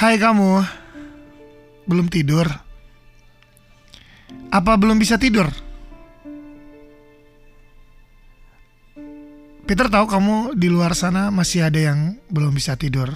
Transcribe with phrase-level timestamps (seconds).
[0.00, 0.64] Hai kamu,
[1.84, 2.48] belum tidur?
[4.48, 5.44] Apa belum bisa tidur?
[9.68, 13.12] Peter tahu kamu di luar sana masih ada yang belum bisa tidur.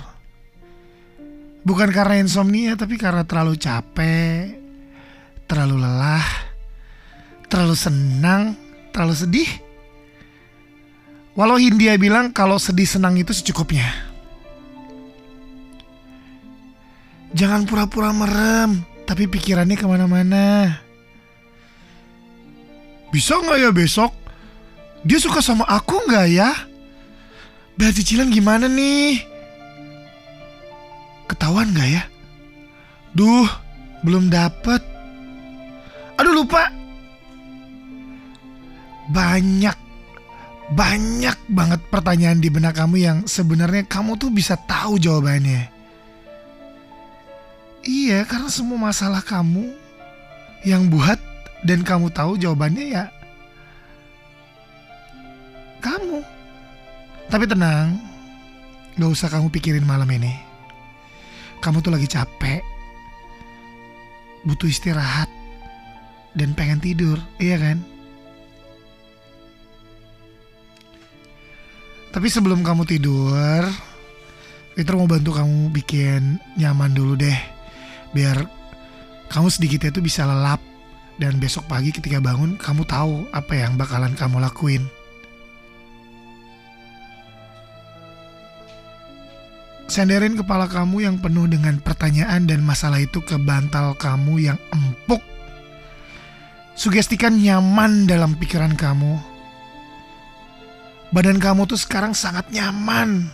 [1.64, 4.52] Bukan karena insomnia, tapi karena terlalu capek,
[5.48, 6.28] terlalu lelah,
[7.48, 8.60] terlalu senang,
[8.92, 9.48] terlalu sedih.
[11.32, 14.03] Walau Hindia bilang kalau sedih senang itu secukupnya.
[17.34, 20.78] Jangan pura-pura merem, tapi pikirannya ke mana-mana.
[23.10, 24.14] Bisa nggak ya besok?
[25.02, 26.50] Dia suka sama aku nggak ya?
[27.74, 29.18] Bayar cicilan gimana nih?
[31.26, 32.02] Ketahuan nggak ya?
[33.18, 33.50] Duh,
[34.06, 34.82] belum dapet.
[36.14, 36.70] Aduh lupa.
[39.10, 39.76] Banyak,
[40.70, 45.74] banyak banget pertanyaan di benak kamu yang sebenarnya kamu tuh bisa tahu jawabannya.
[47.84, 49.76] Iya, karena semua masalah kamu
[50.64, 51.20] yang buat
[51.64, 53.04] dan kamu tahu jawabannya ya
[55.84, 56.18] kamu.
[57.28, 58.00] Tapi tenang,
[58.96, 60.32] gak usah kamu pikirin malam ini.
[61.60, 62.64] Kamu tuh lagi capek,
[64.48, 65.28] butuh istirahat,
[66.32, 67.80] dan pengen tidur, iya kan?
[72.12, 73.64] Tapi sebelum kamu tidur,
[74.76, 77.53] Peter mau bantu kamu bikin nyaman dulu deh
[78.14, 78.46] biar
[79.28, 80.62] kamu sedikitnya tuh bisa lelap
[81.18, 84.86] dan besok pagi ketika bangun kamu tahu apa yang bakalan kamu lakuin.
[89.84, 95.20] Senderin kepala kamu yang penuh dengan pertanyaan dan masalah itu ke bantal kamu yang empuk.
[96.74, 99.20] Sugestikan nyaman dalam pikiran kamu.
[101.14, 103.30] Badan kamu tuh sekarang sangat nyaman.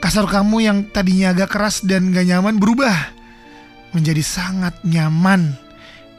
[0.00, 3.15] Kasar kamu yang tadinya agak keras dan gak nyaman berubah
[3.94, 5.54] menjadi sangat nyaman.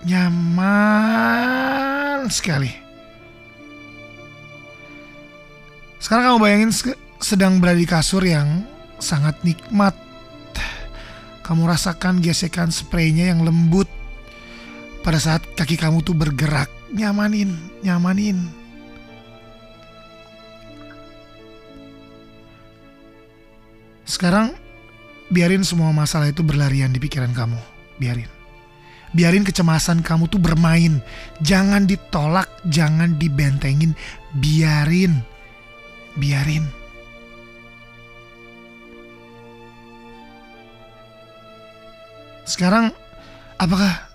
[0.08, 1.48] Nyaman
[2.30, 2.70] sekali.
[5.98, 6.72] Sekarang kamu bayangin
[7.18, 8.64] sedang berada di kasur yang
[9.02, 9.98] sangat nikmat.
[11.42, 13.88] Kamu rasakan gesekan spraynya yang lembut
[15.00, 16.68] pada saat kaki kamu tuh bergerak.
[16.92, 18.68] Nyamanin, nyamanin.
[24.08, 24.56] Sekarang
[25.28, 27.60] biarin semua masalah itu berlarian di pikiran kamu.
[28.00, 28.30] Biarin.
[29.16, 31.00] Biarin kecemasan kamu tuh bermain.
[31.40, 33.96] Jangan ditolak, jangan dibentengin.
[34.36, 35.24] Biarin.
[36.20, 36.68] Biarin.
[42.48, 42.96] Sekarang,
[43.60, 44.08] apakah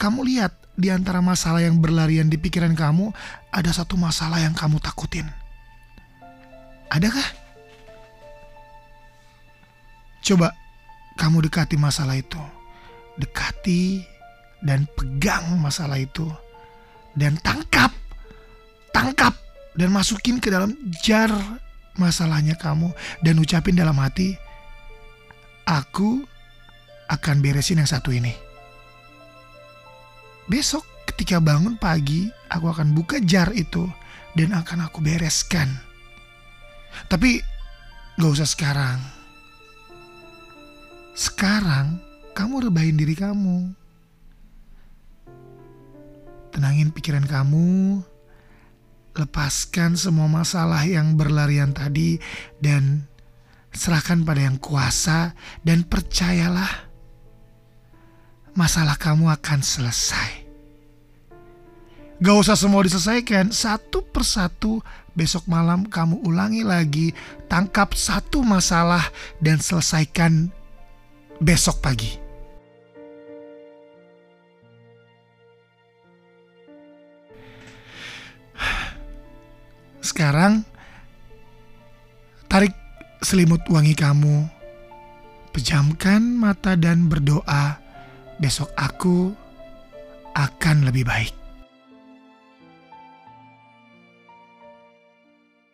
[0.00, 3.12] kamu lihat di antara masalah yang berlarian di pikiran kamu,
[3.52, 5.28] ada satu masalah yang kamu takutin?
[6.88, 7.41] Adakah?
[10.32, 10.48] Coba
[11.20, 12.40] kamu dekati masalah itu.
[13.20, 14.00] Dekati
[14.64, 16.24] dan pegang masalah itu.
[17.12, 17.92] Dan tangkap.
[18.96, 19.36] Tangkap
[19.76, 20.72] dan masukin ke dalam
[21.04, 21.28] jar
[22.00, 24.32] masalahnya kamu dan ucapin dalam hati,
[25.68, 26.24] aku
[27.12, 28.32] akan beresin yang satu ini.
[30.48, 33.84] Besok ketika bangun pagi, aku akan buka jar itu
[34.32, 35.68] dan akan aku bereskan.
[37.12, 37.36] Tapi
[38.16, 39.21] gak usah sekarang
[41.12, 42.00] sekarang
[42.32, 43.72] kamu rebahin diri kamu.
[46.52, 48.00] Tenangin pikiran kamu.
[49.12, 52.16] Lepaskan semua masalah yang berlarian tadi
[52.64, 53.04] dan
[53.68, 56.88] serahkan pada yang kuasa dan percayalah
[58.56, 60.48] masalah kamu akan selesai.
[62.24, 64.80] Gak usah semua diselesaikan satu persatu.
[65.12, 67.12] Besok malam kamu ulangi lagi,
[67.52, 69.12] tangkap satu masalah
[69.44, 70.48] dan selesaikan
[71.42, 72.22] besok pagi.
[79.98, 80.62] Sekarang,
[82.46, 82.70] tarik
[83.18, 84.46] selimut wangi kamu,
[85.50, 87.82] pejamkan mata dan berdoa.
[88.38, 89.34] Besok aku
[90.34, 91.41] akan lebih baik.